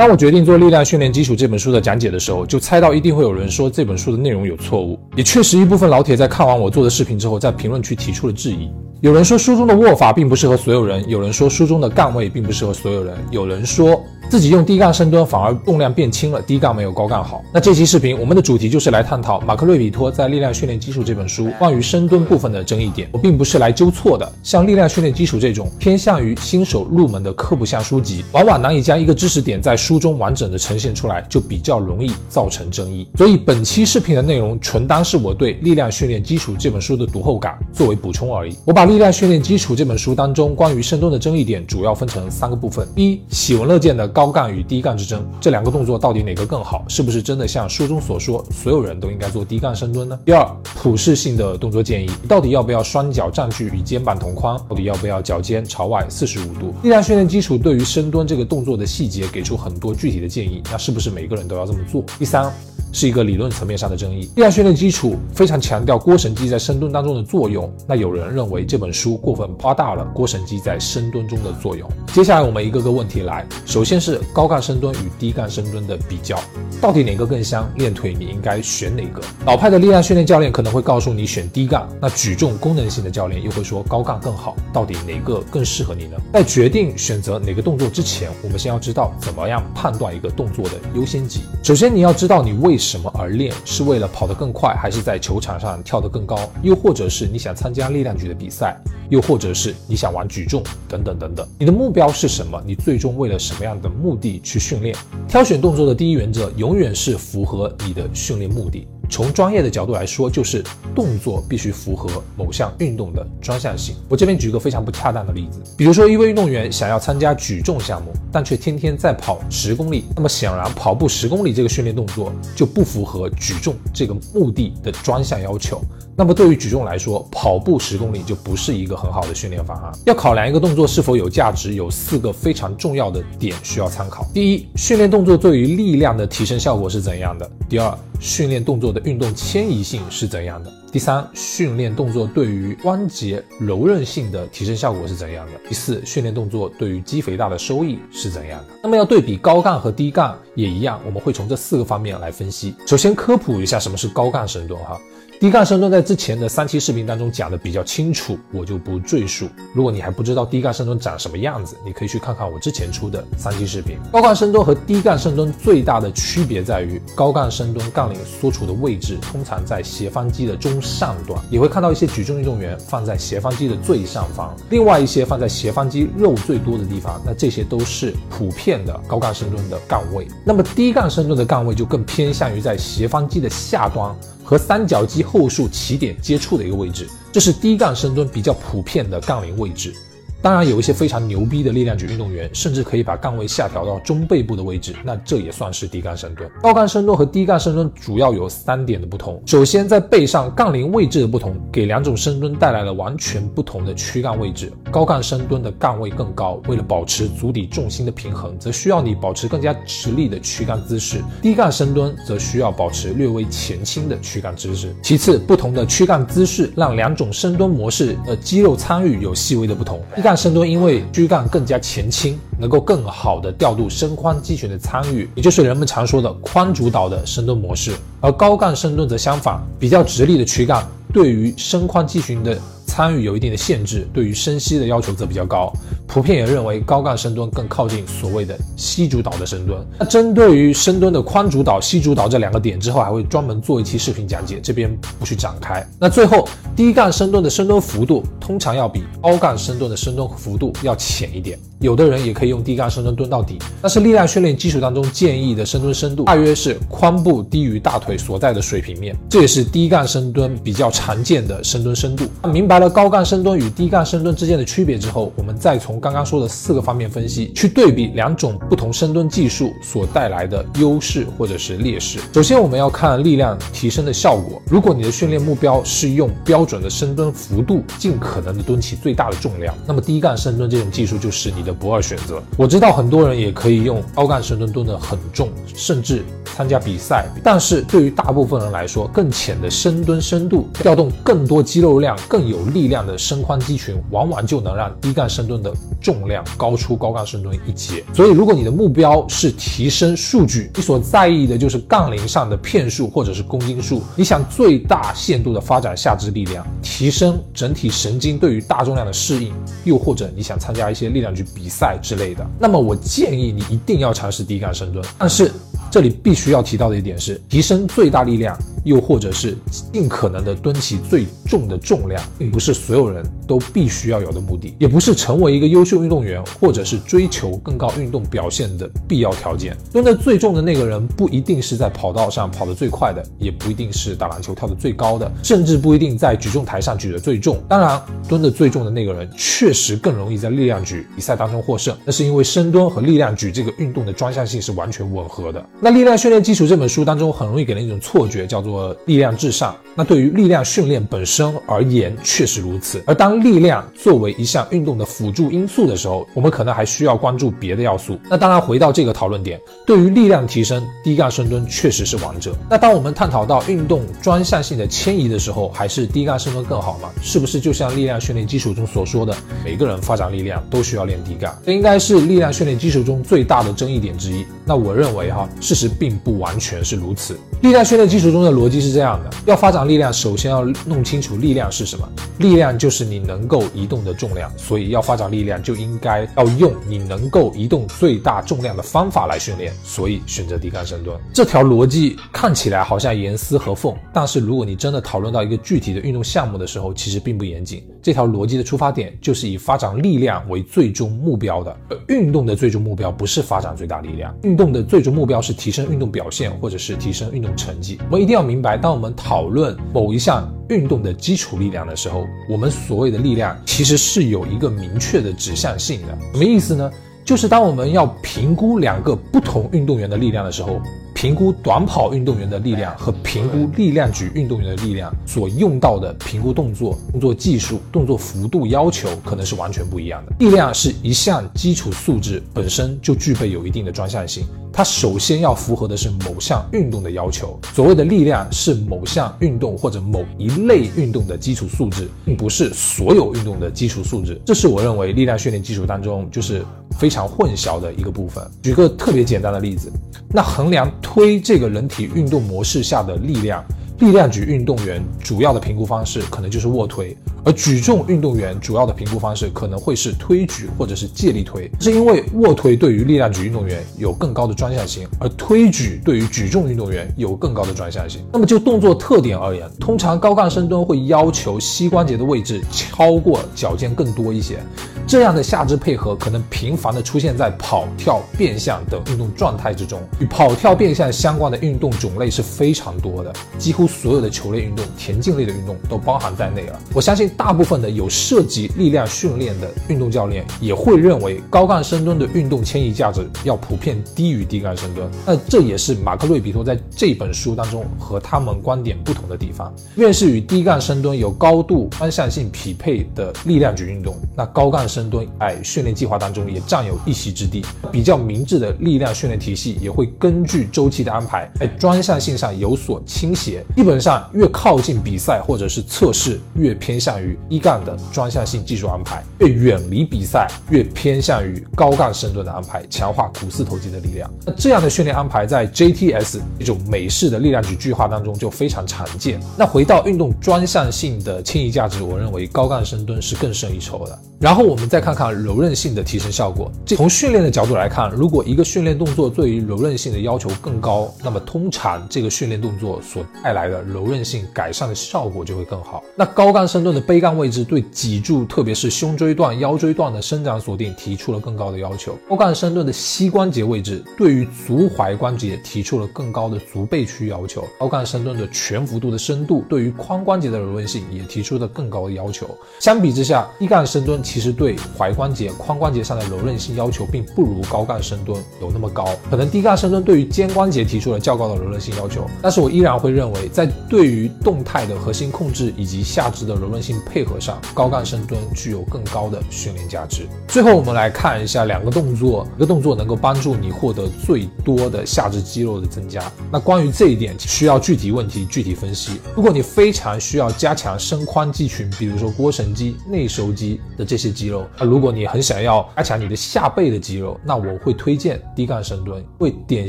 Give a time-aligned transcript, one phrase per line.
[0.00, 4.98] 当我决定做《力量训练基础》这本书的讲解的时候，就猜到一定会有人说这本书的内容有错误。
[5.14, 8.70] 也确实，一部分老铁在看完我做的视频之后，在评论区提出了质疑。
[9.02, 14.02] 有人说书中的握法并不适合所有人，有人说书中的杠位并不适合所有人，有人说。
[14.30, 17.42] 自己用低杠深蹲反而重量变轻了，低杠没有高杠好。
[17.52, 23.08] 那这期视频我们的主题就是来探讨马克瑞比托在《力量训练基础》这本书关于深蹲部分的争议点。
[23.10, 33.08] 我并不是来纠错的，像《力量训练基础》这种偏向于新手入门的课部向书籍，往往难以将一个知识点在书中完整的呈现出来，就比较容易造成争议。
[33.16, 38.54] 所以本期视频的内容纯当是我对《力量训练基础》这本书的读后感作为补充而已。
[38.64, 44.08] 我把《力量训练基础》这本书当中关于深蹲的争议点主要分成三个部分：一、喜闻乐见的。
[44.19, 46.84] 高高杠与低杠之争，这两个动作到底哪个更好？
[46.88, 50.20] 是不是真的像书中所说，所有人都应该做低杠深蹲呢？
[50.26, 50.46] 第二，
[50.76, 54.60] 普适性的动作建议，到底要不要双脚占据与肩膀同宽？
[54.68, 56.74] 到底要不要脚尖朝外四十五度？
[56.82, 62.04] 力量训练基础对于深蹲这个动作的细节给出很多具体的建议，那是不是每个人都要这么做？
[62.18, 62.52] 第三。
[62.92, 64.22] 是一个理论层面上的争议。
[64.22, 71.88] 力量训练基础非常强调腘绳肌在深蹲当中的作用，那有人认为这本书过分夸大了腘绳肌在深蹲中的作用。
[72.12, 76.36] 接下来我们一个个问题来，首先是是高杠深蹲与低杠深蹲的比较，
[76.80, 77.70] 到底哪个更香？
[77.76, 79.22] 练腿你应该选哪个？
[79.46, 84.56] 老派的力量训练教练可能会告诉你选低杠，那举重功能性的教练又会说高杠更好。
[84.72, 86.16] 到底哪个更适合你呢？
[86.32, 91.42] 在决定选择哪个动作之前，我们先要知道怎么样判断一个动作的优先级。
[91.62, 93.54] 首先你要知道你为什么而练？
[93.64, 96.36] 是为了跑得更快，还是在球场上跳得更高？
[96.62, 98.76] 又或者是你想参加力量举的比赛？
[99.10, 100.62] 又或者是你想玩举重？
[100.88, 101.46] 等等等等。
[101.58, 102.60] 你的目标是什么？
[102.64, 104.96] 你最终为了什么样的目的去训练？
[105.28, 108.88] 挑选动作的第一原则永远是符合你的训练目的。
[109.10, 113.96] 从专业的角度来说，就是动作必须符合某项运动的专项性。
[114.08, 125.82] 我这边举个非常不恰当的例子，比如说一位运动员想要参加举重项目，但却天天在跑十公里，那么显然跑步十公里这个训练动作就不符合举重这个目的的专项要求。
[126.16, 129.90] 那么对于举重来说，跑步十公里就不是一个很好的训练方案。
[130.04, 134.26] 要考量一个动作是否有价值，有四个非常重要的点需要参考。
[134.34, 137.50] 第一，训练动作对于力量的提升效果是怎样的？
[137.70, 140.72] 第二，训练动作的运动迁移性是怎样的？
[140.92, 145.52] 第三，训练动作对于关节柔韧性的提升效果是怎样的？
[145.68, 148.74] 第四，训练动作对于肌肥大的收益是怎样的？
[148.82, 152.74] 那么要对比高杠和低杠也一样，我们会从这四个方面来分析。
[152.86, 155.00] 首先科普一下什么是高杠深蹲哈。
[155.40, 159.48] 低杠深蹲在之前的三期视频当中讲的比较清楚，我就不赘述。
[159.72, 163.96] 如果你还不知道低杠深蹲长什么样子，你可以去看看我之前出的三期视频。
[164.12, 177.18] 高杠深蹲和低杠深蹲最大的区别在于，高杠深蹲杠铃所处的位置通常在斜方肌的中上段，你会看到一些举重运动员放在斜方肌的最上方，另外一些放在斜方肌肉最多的地方。
[177.24, 180.28] 那这些都是普遍的高杠深蹲的杠位。
[180.44, 184.14] 那么低杠深蹲的杠位就更偏向于在斜方肌的下端。
[184.50, 189.94] 和三角肌后束起点接触的一个位置，这是低杠深蹲比较普遍的杠铃位置。
[190.42, 196.50] 当然，有一些非常牛逼的力量举运动员，甚至可以把杠位下调到中背部的位置，那这也算是低杠深蹲。
[196.62, 199.42] 高杠深蹲和低杠深蹲主要有三点的不同。
[199.44, 204.72] 首先，在背上杠铃位置的不同，给两种深蹲带来了完全不同的躯干位置。
[204.90, 214.94] 高杠深蹲的杠位更高，为了保持足底重心的平衡，则需要你保持更加直立的躯干姿势；低杠深蹲则需要保持略微前倾的躯干姿势。
[215.02, 220.00] 其次，不同的躯干姿势让两种深蹲模式的肌肉参与有细微的不同。
[220.36, 227.92] 深蹲因为躯干更加前倾，能够更好的调度深髋肌群的参与，也就是人们常说的髋主导的深蹲模式。
[228.20, 232.58] 而高杠深蹲则相反，比较直立的躯干对于深髋肌群的
[232.90, 235.72] 参与有一定的限制，对于深吸的要求则比较高。
[236.08, 239.80] 普遍也认为高杠深蹲更靠近所谓的膝主导的深蹲。
[239.96, 244.90] 那针对于深蹲的宽主导、膝主导这两个点，之后还会专门做一期视频讲解，这边
[245.20, 245.86] 不去展开。
[246.00, 251.56] 那最后，低杠深蹲的深蹲幅度通常要比高杠深蹲的深蹲幅度要浅一点。
[251.78, 262.26] 有的人也可以用低杠深蹲蹲到底，但是力量训练基础当中建议的深蹲深度大约是髋部低于大腿所在的水平面，这也是低杠深蹲比较常见的深蹲深度。
[262.42, 272.18] 那明白了高杠深蹲与低杠深蹲之间的区别之后，我们再从刚刚说的四个方面分析，去对比两种不同深蹲技术所带来的优势或者是劣势。
[272.32, 274.62] 首先，我们要看力量提升的效果。
[274.70, 281.70] 如果你的训练目标是用标准的深蹲幅度，尽可能的蹲起最大的重量，那么低杠深蹲这种技术就是你的。
[281.80, 282.42] 不二选择。
[282.58, 287.26] 我知道很多人也可以用高杠深蹲蹲得很重，甚至参加比赛。
[287.42, 298.04] 但是对于大部分人来说，更浅的深蹲深度，调动更多肌肉量更有力量的伸髋肌群，往往就能让低杠深蹲的重量高出高杠深蹲一截。
[298.12, 309.52] 所以，如果你的目标是提升数据，你所在意的就是杠铃上的片数或者是公斤数，你想最大限度的发展下肢力量，提升整体神经对于大重量的适应，
[309.84, 315.04] 又或者你想参加一些力量举比赛之类的，那么我建议你一定要尝试低杠深蹲。
[315.18, 315.50] 但是，
[315.90, 319.56] 这里必须要提到的一点是，提升最大力量，又或者是
[319.92, 329.76] 尽可能的蹲起最重的重量，并不是所有人都必须要有的目的，也不是成为一个优秀运动员，或者是追求更高运动表现的必要条件。
[329.92, 337.62] 蹲得最重的那个人，不一定是在跑道上跑得最快的，也不一定是打篮球跳得最高的，甚至不一定在举重台上举得最重。
[337.68, 345.64] 当然，蹲得最重的那个人，确实更容易在力量举比赛当中获胜，那是因为深蹲和力量举这个运动的专项性是完全吻合的。
[345.80, 349.74] 那力量训练基础这本书当中很容易给人一种错觉，叫做做力量至上。
[349.96, 353.02] 那对于力量训练本身而言，确实如此。
[353.06, 358.18] 而当力量作为一项运动的辅助因素的时候，我们可能还需要关注别的要素。
[358.30, 362.54] 那当然，回到这个讨论点，对于力量提升，低杠深蹲确实是王者。
[362.68, 367.10] 那当我们探讨到运动专项性的迁移的时候，还是低杠深蹲更好吗？
[367.20, 371.54] 是不是就像力量训练基础中所说的，每个人发展力量都需要练低杠？
[371.66, 374.46] 这应该是力量训练基础中最大的争议点之一。
[374.64, 377.38] 那我认为哈，事实并不完全是如此。
[377.62, 382.08] 力量训练基础中的逻辑是这样的：要发展力量，首先要弄清楚力量是什么。
[382.38, 389.74] 力量就是你能够移动的重量，所以要发展力量，就应该要用你能够移动最大重量的方法来训练。
[389.84, 397.84] 所以选择低杠深蹲，这条逻辑看起来好像严丝合缝，但是如果你真的讨论到一个具体的运动项目的时候，其实并不严谨。
[398.00, 407.98] 这条逻辑的出发点就是以发展力量为最终目标的，而运动的最终目标不是发展最大力量，运动的最终目标是提升运动表现或者是提升运动成绩。
[408.10, 416.18] 我们一定要明白，当我们讨论某一项运动的基础力量的时候，我们所谓的力量其实是有一个明确的指向性的。
[416.32, 416.90] 什么意思呢？
[417.24, 420.80] 就是当我们要评估两个不同运动员的力量的时候。
[421.20, 430.32] 评估短跑运动员的力量和评估力量举运动员的力量所用到的评估动作、动作技术、动作幅度要求可能是完全不一样的。
[430.38, 434.46] 力量是一项基础素质，本身就具备有一定的专项性。
[434.72, 437.58] 它首先要符合的是某项运动的要求。
[437.74, 444.40] 所谓的力量是某项运动或者某一类运动的基础素质，并不是所有运动的基础素质。
[444.46, 446.64] 这是我认为力量训练基础当中就是
[446.98, 448.42] 非常混淆的一个部分。
[448.62, 449.92] 举个特别简单的例子，
[450.30, 450.90] 那衡量。
[451.12, 453.64] 推这个人体运动模式下的力量，
[453.98, 468.20] 力量举运动员主要的评估方式可能就是卧推，而举重运动员主要的评估方式可能会是推举或者是借力推，是因为卧推对于力量举运动员有更高的专项性，而推举对于举重运动员有更高的专项性。
[468.32, 474.58] 那么就动作特点而言，通常高杠深蹲会要求膝关节的位置超过脚尖更多一些。
[475.06, 480.00] 这样的下肢配合可能频繁地出现在跑跳、变向等运动状态之中。
[480.20, 486.78] 与跑跳、变向相关的运动种类是非常多的，几乎所有的球类运动、田径类的运动都包含在内了。
[486.94, 495.08] 我相信大部分的有涉及力量训练的运动教练也会认为高杠深蹲的运动迁移价值要普遍低于低杠深蹲。
[495.26, 499.72] 那这也是马克·瑞比托在这本书当中和他们观点不同的地方。
[499.96, 507.64] 越是与低杠深蹲有高度专项性匹配的力量举运动，那高杠深蹲哎，训练计划当中也占有一席之地。
[507.92, 513.64] 比较明智的力量训练体系也会根据周期的安排，在专项性上有所倾斜。
[513.76, 524.30] 基本上越靠近比赛或者是测试，越偏向于一杠的专项性技术安排；越远离比赛，越偏向于高杠深蹲的安排，强化股四头肌的力量。
[524.44, 529.40] 那这样的训练安排在 JTS 这种美式的力量举计划当中就非常常见。
[529.56, 534.18] 那回到运动专项性的迁移价值，我认为高杠深蹲是更胜一筹的。
[534.40, 536.72] 然后我们再看看柔韧性的提升效果。
[536.86, 546.02] 这从训练的角度来看，如果一个训练动作对于柔韧性的要求更高，那么通常这个训练动作所带来的柔韧性改善的效果就会更好。
[546.16, 552.16] 那高杠深蹲的背杠位置对脊柱，特别是胸椎段、腰椎段的伸展锁定提出了更高的要求。
[552.28, 557.64] 高杠深蹲的膝关节位置对于足踝关节提出了更高的足背屈要求。
[557.80, 562.48] 高杠深蹲的全幅度的深度对于髋关节的柔韧性也提出了更高的要求。
[562.78, 564.22] 相比之下，低杠深蹲。
[564.22, 580.28] 其实对踝关节、髋关节上的柔韧性要求并不如高杠深蹲有那么高，可能低杠深蹲对于肩关节提出了较高的柔韧性要求，但是我依然会认为，在对于动态的核心控制以及下肢的柔韧性配合上，高杠深蹲具有更高的训练价值。
[580.46, 586.22] 最后，我们来看一下两个动作，一个动作能够帮助你获得最多的下肢肌肉的增加。
[586.50, 589.20] 那关于这一点，需要具体问题具体分析。
[589.34, 599.22] 如果你非常需要加强身髋肌群，比如说腘绳肌、内收肌的这些肌肉，那如果你很想要加强你的下背的肌肉，那我会推荐低杠深蹲。
[599.38, 599.88] 会典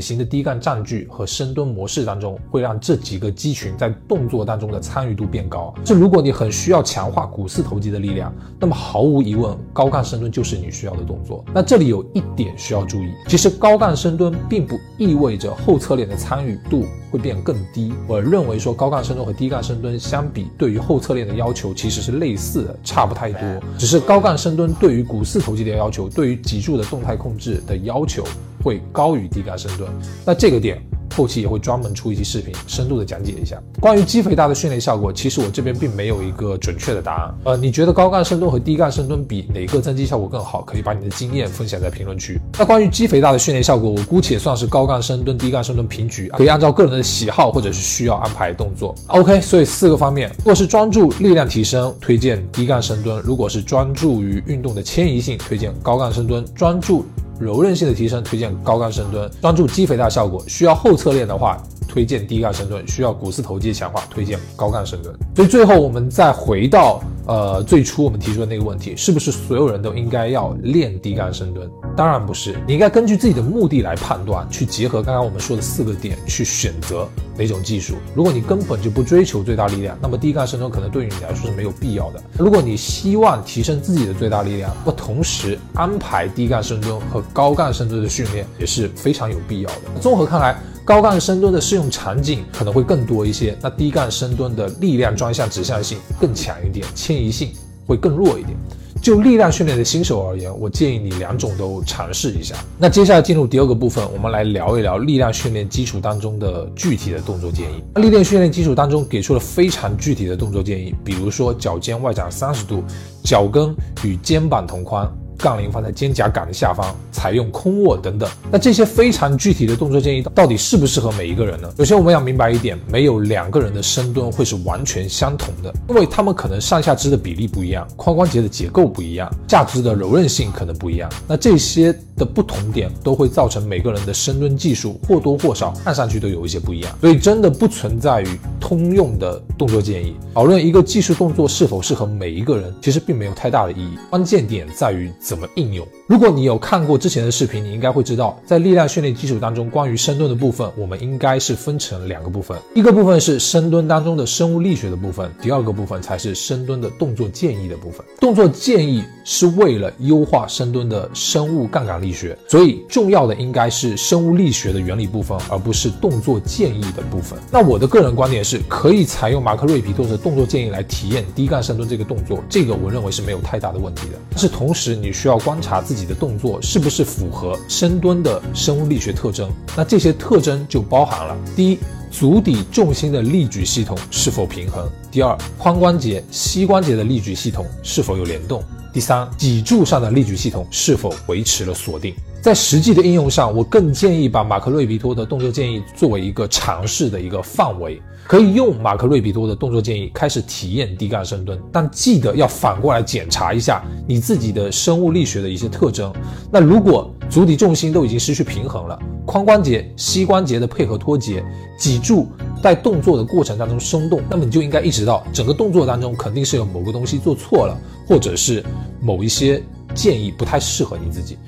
[0.00, 5.74] 型的低杠站距和深蹲模式当中，会让这几个肌群在动作当中的参与度变高。
[5.84, 11.44] 这如果你很需要强强化股四头肌的力量，那么毫无疑问，高杠深蹲就是你需要的动作。
[11.52, 17.92] 那这里有一点需要注意，其实高杠深蹲并不意味着后侧链的参与度会变更低。
[18.06, 23.40] 我认为说高杠深蹲和低杠深蹲相比，对于后侧链的要求其实是类似的，差不太多。
[23.76, 28.22] 只是高杠深蹲对于股四头肌的要求，对于脊柱的动态控制的要求
[28.62, 29.90] 会高于低杠深蹲。
[30.24, 30.80] 那这个点。
[31.12, 35.12] 后期也会专门出一期视频，深度的讲解一下关于肌肥大的训练效果。
[35.12, 37.34] 其实我这边并没有一个准确的答案。
[37.44, 40.62] 呃，你觉得高杠深蹲和低杠深蹲比哪个增肌效果更好？
[40.62, 42.40] 可以把你的经验分享在评论区。
[42.58, 48.94] 那关于肌肥大的训练效果，我姑且算是高杠深蹲、低杠深蹲平局，可以按照个人的喜好或者是需要安排动作。
[49.08, 57.04] OK，所以四个方面，如果是专注力量提升，推荐低杠深蹲；如果是专注于运动的迁移性，推荐高杠深蹲；专注
[57.38, 65.14] 柔韧性的提升，推荐高杠深蹲；专注肌肥大效果，需要后侧链的话，推荐低杠深蹲；需要股四头肌强化，推荐高杠深蹲。
[65.34, 71.70] 所以最后我们再回到呃最初我们提出的那个问题，是不是所有人都应该要练低杠深蹲？
[71.96, 77.96] 当然不是，你应该根据自己的目的来判断，去结合刚刚我们说的四个点去选择哪种技术。
[78.14, 82.22] 如果你根本就不追求最大力量，那么低杠深蹲可能对于你来说是没有必要的。
[82.38, 90.00] 如果你希望提升自己的最大力量，那同时安排低杠深蹲和高杠深蹲的训练也是非常有必要的。
[90.00, 97.52] 综合看来，高杠深蹲的适用场景可能会更多一些，那低杠深蹲的力量专项指向性更强一点，迁移性
[97.86, 98.56] 会更弱一点。
[99.00, 102.54] 就力量训练的新手而言，我建议你两种都尝试一下。
[102.78, 107.82] 那接下来进入第二个部分，我们来聊一聊力量训练基础当中的具体的动作建议。
[108.00, 112.84] 力量训练基础当中给出了非常具体的动作建议，比如说脚尖外展三十度，
[113.24, 113.74] 脚跟
[114.04, 115.12] 与肩膀同宽。
[115.42, 118.30] 杠铃放在肩胛杆的下方，采用空握等等。
[118.50, 121.68] 那这些非常具体的动作建议，到底适不适合每一个人呢？
[121.76, 131.10] 首先我们要明白一点，没有两个人的深蹲会是完全相同的，因为他们可能上下肢的比例不一样，髋关节的结构不一样，下肢的柔韧性可能不一样。
[131.26, 136.96] 那这些的不同点都会造成每个人的深蹲技术或多或少看上去都有一些不一样。
[137.00, 138.28] 所以真的不存在于
[138.62, 140.16] 通用的动作建议。
[140.32, 143.98] 讨论一个技术动作是否适合每一个人，其实并没有太大的意义。
[144.08, 145.02] 关键点在于。
[145.18, 145.86] 怎么应用？
[146.06, 158.04] 如果你有看过之前的视频，你应该会知道，在力量训练基础当中，关于深蹲的部分，我们应该是分成两个部分，一个部分是深蹲当中的生物力学的部分，第二个部分才是深蹲的动作建议的部分。
[158.20, 167.38] 动作建议是为了优化深蹲的生物杠杆力学，所以重要的应该是生物力学的原理部分，而不是动作建议的部分。
[167.50, 174.18] 那我的个人观点是，可以采用马克瑞皮托的动作建议来体验低杠深蹲这个动作，这个我认为是没有太大的问题的。
[174.28, 176.02] 但是同时，你需要观察自己。
[176.02, 179.48] 的动作是不是符合深蹲的生物力学特征？
[179.76, 181.78] 那这些特征就包含了：第一，
[182.10, 188.60] 足底重心的力矩系统是否平衡；第二，髋关节、膝关节的力矩系统是否有联动；
[188.92, 192.14] 第三，脊柱上的力矩系统是否维持了锁定。
[192.42, 206.12] 在实际的应用上，我更建议把马克瑞比托的动作建议作为一个尝试的一个范围，可以用马克瑞比托的动作建议开始体验低杠深蹲，但记得要反过来检查一下你自己的生物力学的一些特征。
[206.50, 211.44] 那如果足底重心都已经失去平衡了，髋关节、膝关节的配合脱节，
[211.78, 212.26] 脊柱
[212.60, 218.64] 在动作的过程当中松动，那么你就应该意识到整个动作当中肯定是有某个东西做错了，或者是
[219.00, 219.62] 某一些
[219.94, 221.38] 建议不太适合你自己。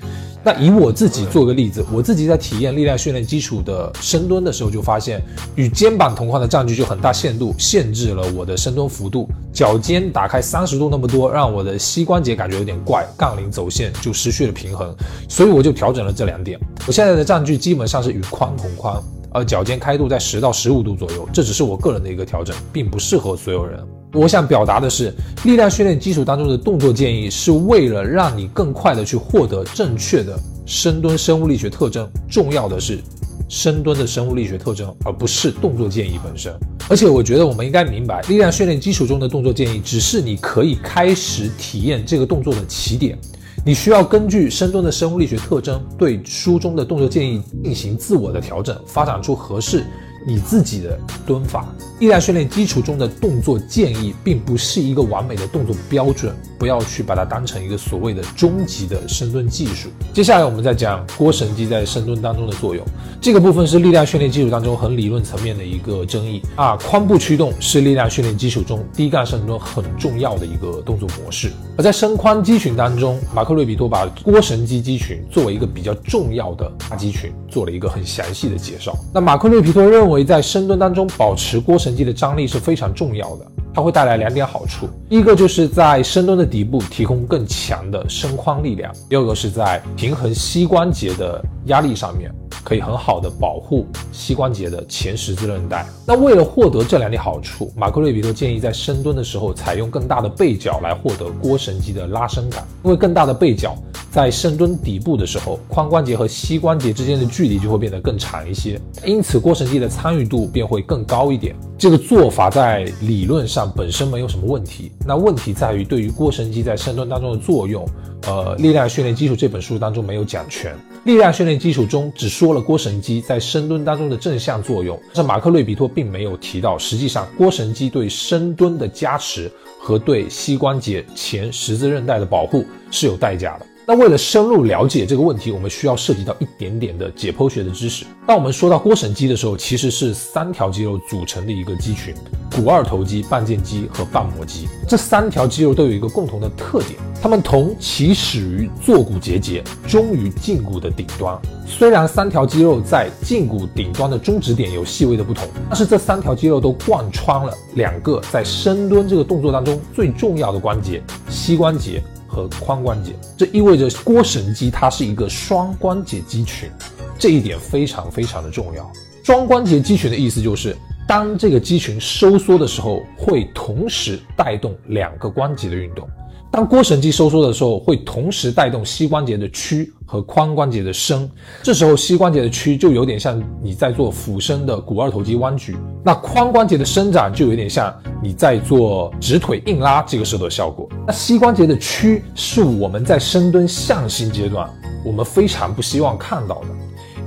[0.44, 5.22] 那以我自己做个例子，我自己在体验力量训练基础的深蹲的时候，就发现
[5.54, 14.94] 与肩膀同宽的站距就很大限度限制了我的深蹲幅度，脚尖打开三十度那么多，让我的膝关节感觉有点怪，杠铃走线就失去了平衡，
[15.30, 16.60] 所以我就调整了这两点。
[16.86, 23.82] 我现在的站距基本上是与髋同宽，而脚尖开度在十到十五度左右，这只是我个人的一个调整，并不适合所有人。
[24.14, 25.12] 我想表达的是，
[25.44, 32.08] 力量训练基础当中的动作建议是为了让你更快的去获得正确的深蹲生物力学特征。
[32.28, 33.00] 重要的是
[33.48, 36.54] 深蹲的生物力学特征，而不是动作建议本身。
[36.88, 43.18] 而且，我觉得我们应该明白，力量训练基础中的动作建议只是你可以开始体验这个动作的起点。
[43.66, 49.84] 你需要根据深蹲的生物力学特征，对书中的动作建议进行自我的调整，发展出合适。
[50.26, 51.66] 你自己的蹲法。
[52.00, 59.88] 力量训练基础中的动作建议，并不是一个完美的动作标准，不要去把它当成一个所谓的终极的深蹲技术。
[60.12, 62.84] 接下来我们再讲腘绳肌在深蹲当中的作用，
[63.20, 66.76] 这个部分是力量训练基础当中很理论层面的一个争议啊。
[66.76, 78.94] 髋部驱动是力量训练基础中低杠深蹲很重要的一个动作模式，而在深髋肌群当中，马克瑞比托把腘绳肌肌群作为一个比较重要的大肌群，做了一个很详细的介绍。
[79.12, 92.32] 那马克瑞皮托认为，为在深蹲当中保持腘绳肌的张力是非常重要的，它会带来两点好处：一个就是在深蹲的底部提供更强的伸髋力量；第二个是在平衡膝关节的压力上面，
[92.64, 95.86] 可以很好的保护膝关节的前十字韧带。
[96.06, 103.76] 那为了获得这两点好处，马克瑞比托建议在深蹲的时候采用更大的背角来获得腘绳肌的拉伸感，因为更大的背角。
[104.10, 111.52] 在深蹲底部的时候，髋关节和膝关节之间的距离就会变得更长一些，因此腘绳肌的参与度便会更高一点。
[111.76, 117.84] 这个做法在理论上本身没有什么问题，那问题在于对于腘绳肌在深蹲当中的作用，
[118.26, 120.74] 呃，力量训练基础这本书当中没有讲全。
[121.04, 133.66] 力量训练基础中只说了腘绳肌在深蹲当中的正向作用，但是马克瑞比托并没有提到，实际上腘绳肌对深蹲的加持和对膝关节前十字韧带的保护是有代价的。
[133.86, 138.06] 那为了深入了解这个问题，我们需要涉及到一点点的解剖学的知识。
[138.26, 142.14] 当我们说到腘绳肌的时候，其实是三条肌肉组成的一个肌群：
[142.56, 144.66] 股二头肌、半腱肌和半膜肌。
[144.88, 151.38] 这三条肌肉都有一个共同的特点，它们同起始于坐骨结节，终于胫骨的顶端。
[151.66, 162.02] 虽然三条肌肉在胫骨顶端的中止点有细微的不同，但是这三条肌肉都贯穿了两个在深蹲这个动作当中最重要的关节——膝关节。
[162.34, 166.68] 和髋关节，这意味着腘绳肌它是一个双关节肌群，
[167.16, 168.90] 这一点非常非常的重要。
[169.22, 170.76] 双关节肌群的意思就是，
[171.06, 176.08] 当这个肌群收缩的时候，会同时带动两个关节的运动。
[176.54, 181.28] 当腘绳肌收缩的时候，会同时带动膝关节的屈和髋关节的伸。
[181.64, 187.92] 这时候膝关节的屈就有点像你在做俯身的股二头肌弯举，那髋关节的伸展就有点像
[188.22, 190.88] 你在做直腿硬拉这个时候的效果。
[191.04, 194.70] 那膝关节的屈是我们在深蹲向心阶段
[195.04, 196.68] 我们非常不希望看到的，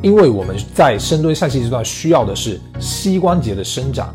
[0.02, 4.08] 因为我们在深蹲向心阶段需要的是膝关节的伸展，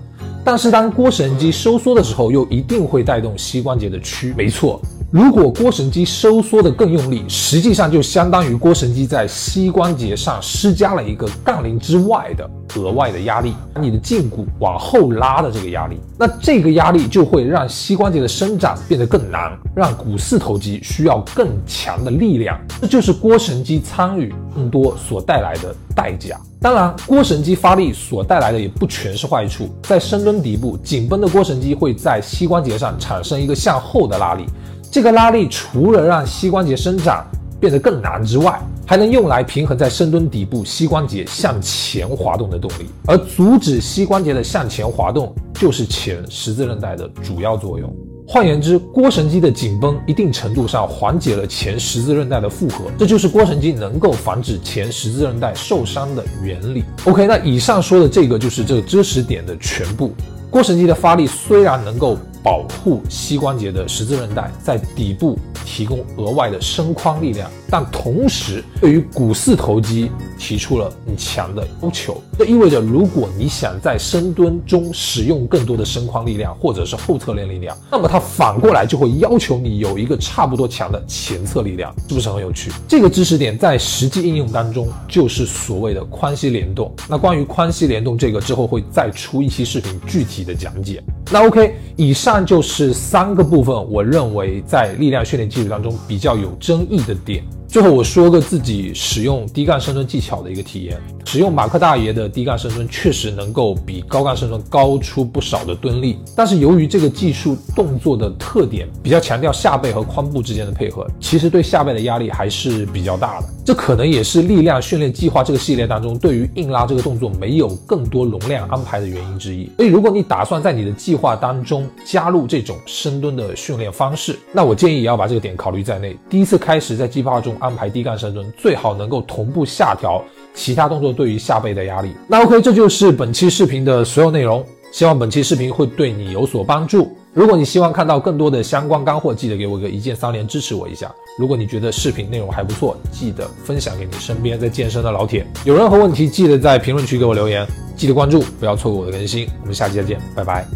[0.42, 4.32] 但是当腘绳肌收缩的时候，又一定会带动膝关节的屈。
[4.39, 4.80] 没错。
[5.13, 26.41] 如果腘绳肌收缩的更用力，实际上就相当于腘绳肌在膝关节上施加了一个杠铃之外的额外的压力，你的胫骨往后拉的这个压力，那这个压力就会让膝关节的伸展变得更难，让股四头肌需要更强的力量，这就是腘绳肌参与更多所带来的代价。
[26.59, 34.47] 当然，腘绳肌发力所带来的也不全是坏处，在深蹲底部紧绷的腘绳肌会在膝关节上产生一个向后的拉力。
[34.93, 37.26] 这个拉力除了让膝关节伸展
[37.59, 47.91] 变得更难之外，还能用来平衡在深蹲底部膝关节向前滑动的动力，而阻止膝关节的向前滑动就是前十字韧带的主要作用。
[48.28, 56.85] 换言之，腘绳肌的紧绷一定程度上缓解了前十字韧带的负荷，这就是腘绳肌能够防止前十字韧带受伤的原理。
[57.07, 60.13] OK，那以上说的这个就是这个知识点的全部。
[60.50, 72.21] 腘绳肌的发力虽然能够保护膝关节的十字韧带在底部提供额外的伸髋力量，但同时对于股四头肌提出了很强的要求。
[72.39, 82.73] 这意味着，如果你想在深蹲中使用更多的伸髋力量或者是后侧链力量，那么它反过来就会要求你有一个差不多强的前侧力量，是不是很有趣？
[82.89, 86.93] 这个知识点在实际应用当中就是所谓的髋膝联动。
[87.09, 91.02] 那关于髋膝联动这个之后会再出一期视频具体的讲解。
[91.31, 97.45] 那 OK，以上就是三个部分，我认为在力量训练技术当中比较有争议的点。
[97.73, 101.00] 最后我说个自己使用低杠深蹲技巧的一个体验。
[101.25, 113.47] 使用马克大爷的低杠深蹲确实能够比高杠深蹲高出不少的蹲力，但是由于这个技术动作的特点比较强调下背和髋部之间的配合，其实对下背的压力还是比较大的。
[113.65, 119.71] 这可能也是力量训练计划这个系列当中对于硬拉这个动作没有更多容量安排的原因之一。
[119.78, 126.15] 所以如果你打算在你的计划当中加入这种深蹲的训练方式，那我建议也要把这个点考虑在内。
[126.28, 127.56] 第一次开始在计划中。
[127.63, 130.23] 安排低杠深蹲，最好能够同步下调
[130.53, 132.13] 其他动作对于下背的压力。
[132.27, 134.65] 那 OK，这就是本期视频的所有内容。
[134.91, 137.17] 希望本期视频会对你有所帮助。
[137.33, 141.11] 如果你希望看到更多的相关干货，记得给我个一键三连支持我一下。
[141.39, 145.47] 如果你觉得视频内容还不错，记得分享给你身边在健身的老铁。
[145.65, 147.67] 有任何问题，记得在评论区给我留言。
[147.97, 149.49] 记得关注，不要错过我的更新。
[149.63, 150.67] 我们下期再见，拜拜。